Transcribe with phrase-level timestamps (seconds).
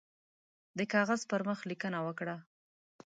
[0.77, 2.35] د کاغذ پر مخ لیکنه وکړه.